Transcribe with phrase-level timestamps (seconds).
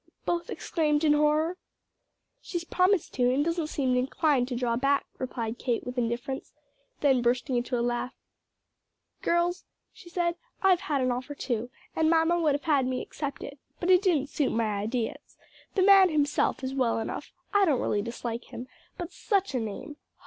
[0.25, 1.57] both exclaimed in horror.
[2.41, 6.53] "She's promised to and doesn't seem inclined to draw back," replied Kate with indifference.
[7.01, 8.11] Then bursting into a laugh,
[9.21, 13.43] "Girls," she said, "I've had an offer too, and mamma would have had me accept
[13.43, 15.37] it, but it didn't suit my ideas.
[15.75, 19.97] The man himself is well enough, I don't really dislike him; but such a name!